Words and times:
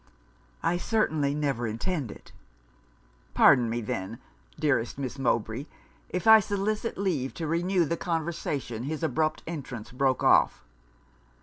'I 0.63 0.77
certainly 0.77 1.35
never 1.35 1.67
intend 1.67 2.09
it.' 2.09 2.31
'Pardon 3.35 3.69
me 3.69 3.81
then, 3.81 4.17
dearest 4.59 4.97
Miss 4.97 5.19
Mowbray, 5.19 5.67
if 6.09 6.25
I 6.25 6.39
solicit 6.39 6.97
leave 6.97 7.35
to 7.35 7.45
renew 7.45 7.85
the 7.85 7.97
conversation 7.97 8.85
his 8.85 9.03
abrupt 9.03 9.43
entrance 9.45 9.91
broke 9.91 10.23
off. 10.23 10.63